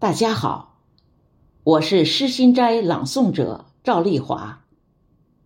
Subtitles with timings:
[0.00, 0.78] 大家好，
[1.64, 4.64] 我是诗心斋朗诵者赵丽华。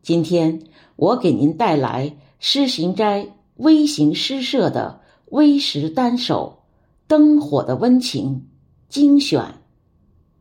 [0.00, 0.62] 今天
[0.96, 6.62] 我给您带来诗行斋微型诗社的微时单首
[7.06, 8.46] 《灯火的温情》
[8.90, 9.60] 精选，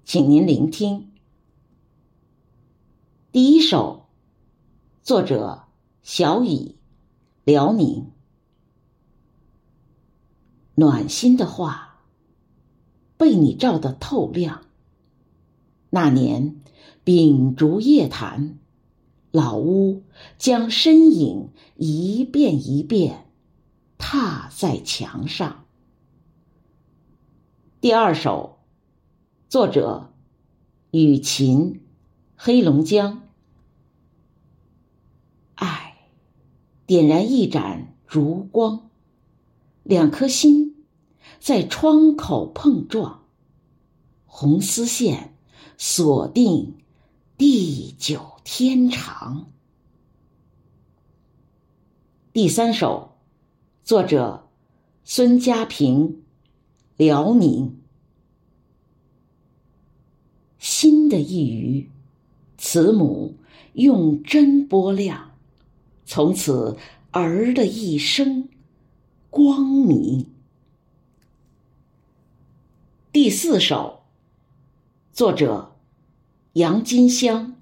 [0.06, 1.12] 请您聆听。
[3.34, 4.06] 第一首，
[5.04, 5.66] 作者
[6.02, 6.78] 小乙，
[7.44, 8.10] 辽宁。
[10.76, 11.87] 暖心的话。
[13.18, 14.62] 被你照得透亮。
[15.90, 16.62] 那年，
[17.04, 18.60] 秉烛夜谈，
[19.32, 20.04] 老屋
[20.38, 23.26] 将身影一遍一遍
[23.98, 25.66] 踏在墙上。
[27.82, 28.58] 第二首，
[29.50, 30.14] 作者
[30.92, 31.82] 雨琴，
[32.36, 33.24] 黑龙江。
[35.56, 35.96] 爱，
[36.86, 38.90] 点燃一盏烛光，
[39.84, 40.77] 两颗心。
[41.40, 43.24] 在窗口碰撞，
[44.26, 45.36] 红丝线
[45.78, 46.76] 锁定
[47.38, 49.52] 地久天长。
[52.34, 53.18] 第三首，
[53.84, 54.48] 作者
[55.04, 56.24] 孙家平，
[56.98, 57.80] 辽宁。
[60.60, 61.90] 新的一隅，
[62.58, 63.38] 慈母
[63.74, 65.32] 用针拨亮，
[66.06, 66.78] 从此
[67.12, 68.50] 儿的一生
[69.30, 70.26] 光明。
[73.28, 74.04] 第四首，
[75.12, 75.76] 作者
[76.54, 77.58] 杨金香，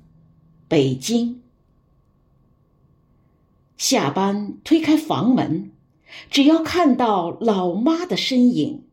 [0.67, 1.41] 北京。
[3.75, 5.71] 下班推开房门，
[6.30, 8.83] 只要看到老妈的身影，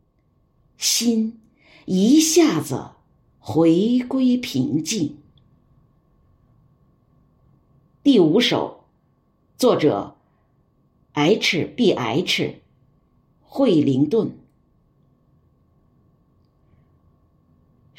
[0.78, 1.38] 心
[1.84, 2.92] 一下子
[3.38, 5.18] 回归平静。
[8.02, 8.84] 第五首，
[9.58, 10.16] 作者
[11.12, 12.62] H B H，
[13.42, 14.38] 惠灵顿。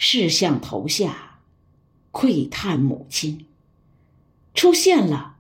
[0.06, 1.40] 视像头下，
[2.12, 3.46] 窥探母亲
[4.54, 5.38] 出现了，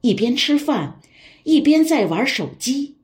[0.00, 1.00] 一边吃饭，
[1.42, 2.98] 一边在玩手机。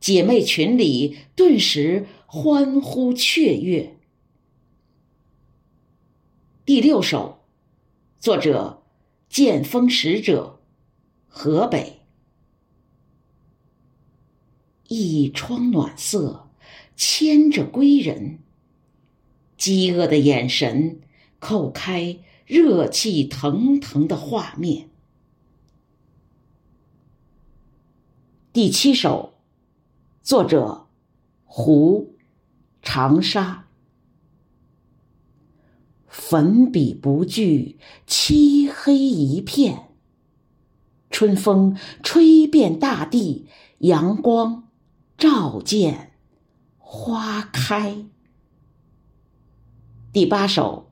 [0.00, 3.96] 姐妹群里顿时欢呼雀跃。
[6.64, 7.44] 第六首，
[8.18, 8.82] 作者
[9.28, 10.58] 剑锋使者，
[11.28, 12.00] 河北。
[14.88, 16.50] 一窗暖色，
[16.96, 18.40] 牵着归人。
[19.64, 21.00] 饥饿的眼神，
[21.40, 24.90] 叩开热气腾腾的画面。
[28.52, 29.32] 第七首，
[30.22, 30.86] 作者
[31.46, 32.14] 胡
[32.82, 33.64] 长沙。
[36.08, 39.88] 粉笔不惧漆黑一片，
[41.08, 43.46] 春风吹遍大地，
[43.78, 44.68] 阳光
[45.16, 46.12] 照见
[46.76, 48.04] 花开。
[50.14, 50.86] 第八首，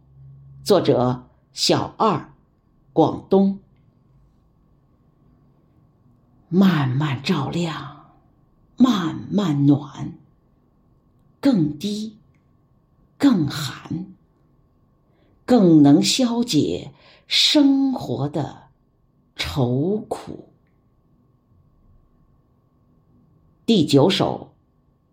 [0.65, 2.34] 作者小二，
[2.93, 3.60] 广东。
[6.49, 8.16] 慢慢照亮，
[8.77, 10.19] 慢慢暖，
[11.41, 12.16] 更低，
[13.16, 14.06] 更寒，
[15.47, 16.93] 更能消解
[17.28, 18.71] 生活的
[19.37, 20.49] 愁苦。
[23.65, 24.53] 第九首，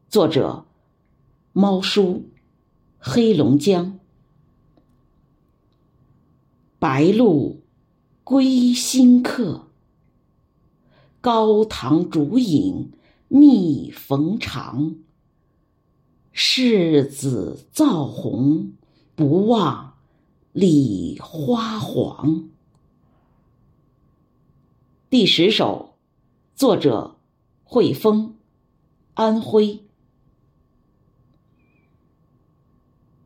[0.07, 0.65] 作者
[1.53, 2.27] 猫叔，
[2.97, 3.98] 黑龙江。
[6.79, 7.59] 白露
[8.23, 9.67] 归心客，
[11.19, 12.93] 高堂烛影
[13.27, 14.95] 密逢长。
[16.31, 18.71] 世子造红，
[19.13, 19.95] 不忘
[20.53, 22.47] 李花黄。
[25.09, 25.95] 第十首，
[26.55, 27.17] 作者
[27.65, 28.35] 惠峰，
[29.15, 29.81] 安徽。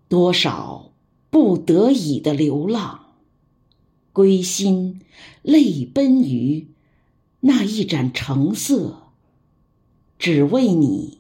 [0.10, 0.92] 多少
[1.30, 3.03] 不得已的流浪。
[4.14, 5.02] 归心，
[5.42, 6.68] 泪奔于
[7.40, 9.08] 那一盏橙色，
[10.20, 11.18] 只为你，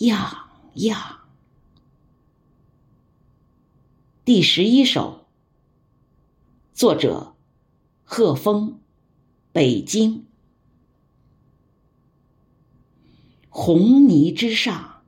[0.00, 1.20] 样样。
[4.26, 5.24] 第十一首，
[6.74, 7.34] 作者
[8.04, 8.78] 贺峰，
[9.50, 10.26] 北京。
[13.48, 15.00] 红泥之上，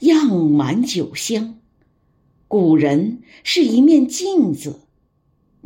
[0.00, 1.60] 漾满酒香。
[2.48, 4.80] 古人是一面镜子。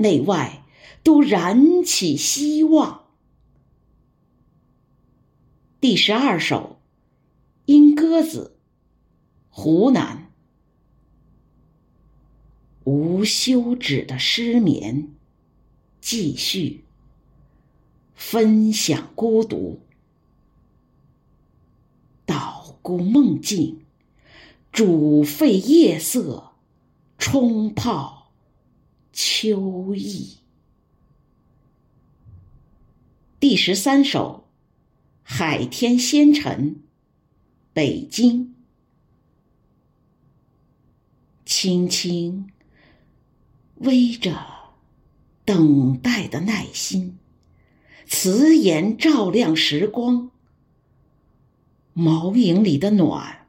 [0.00, 0.57] 内外
[1.02, 3.04] 都燃起希望。
[5.80, 6.80] 第十二首，
[7.66, 8.56] 莺歌子，
[9.48, 10.30] 湖南。
[12.84, 15.14] 无休止的失眠，
[16.00, 16.84] 继续
[18.14, 19.80] 分享孤独，
[22.24, 23.84] 捣鼓梦境，
[24.72, 26.52] 煮沸夜色，
[27.18, 28.32] 冲泡
[29.12, 30.38] 秋意。
[33.48, 34.44] 第十三首
[35.22, 36.76] 《海天仙尘》，
[37.72, 38.54] 北京。
[41.46, 42.50] 轻轻
[43.76, 44.38] 微着
[45.46, 47.16] 等待的耐心，
[48.04, 50.30] 慈颜照亮时光。
[51.94, 53.46] 毛影里的暖，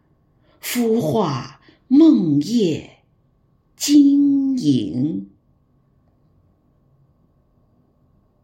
[0.62, 1.60] 孵化
[1.90, 3.04] 梦夜
[3.75, 5.30] 晶莹。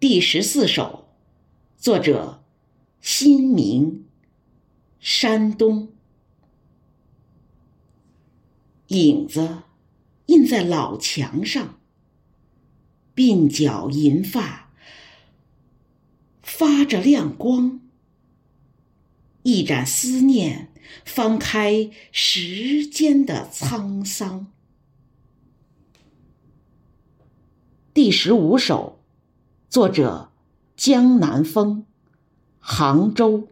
[0.02, 1.05] 第十四首，
[1.86, 2.44] 作者：
[3.00, 4.08] 新明，
[5.00, 5.90] 山东。
[8.88, 9.60] 影子
[10.26, 11.78] 印在老墙上，
[13.16, 14.72] 鬓角银发
[16.42, 17.80] 发着亮光。
[19.44, 20.74] 一盏思念，
[21.06, 24.52] 翻开时间的沧桑。
[27.94, 29.04] 第十五首，
[29.70, 30.32] 作者
[30.76, 31.86] 江南风，
[32.60, 33.48] 杭州。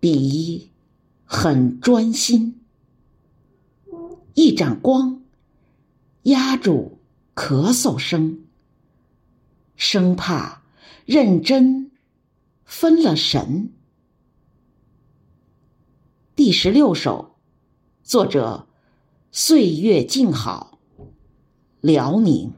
[0.00, 0.70] 笔
[1.24, 2.60] 很专心，
[4.34, 5.22] 一盏光
[6.22, 6.98] 压住
[7.34, 8.40] 咳嗽声，
[9.76, 10.62] 生怕
[11.04, 11.90] 认真。
[12.64, 13.72] 分了神。
[16.34, 17.36] 第十六首，
[18.02, 18.66] 作者：
[19.30, 20.80] 岁月静好，
[21.80, 22.52] 辽宁。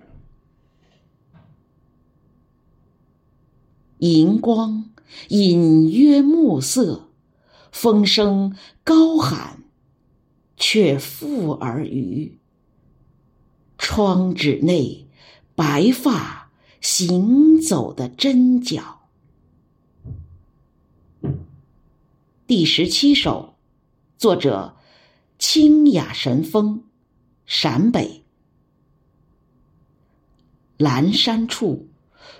[3.98, 4.90] 银光
[5.28, 7.08] 隐约暮色，
[7.72, 9.64] 风声高喊，
[10.56, 12.38] 却复而余。
[13.76, 15.06] 窗纸内，
[15.54, 16.50] 白发
[16.80, 19.08] 行走的针脚。
[22.46, 23.54] 第十七首，
[24.16, 24.76] 作者：
[25.38, 26.84] 清雅神风，
[27.46, 28.22] 陕北。
[30.78, 31.88] 阑珊处，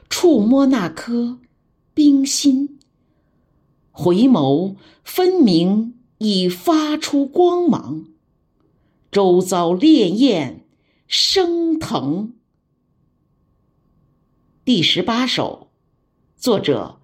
[0.08, 1.38] 触摸那颗
[1.98, 2.78] 冰心，
[3.90, 8.06] 回眸分明已发出光芒。
[9.10, 10.64] 周遭烈焰
[11.08, 12.34] 升腾。
[14.64, 15.72] 第十八首，
[16.36, 17.00] 作者：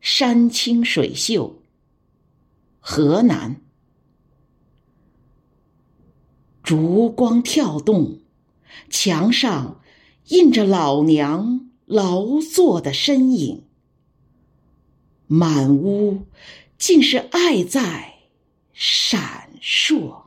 [0.00, 1.62] 山清水秀。
[2.80, 3.60] 河南，
[6.64, 8.18] 烛光跳动，
[8.90, 9.80] 墙上
[10.30, 13.62] 印着老娘劳作的身影。
[15.26, 16.26] 满屋
[16.78, 18.14] 尽是爱在
[18.72, 20.25] 闪烁。